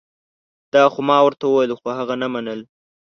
[0.73, 2.61] دا خو ما ورته وویل خو هغه نه منل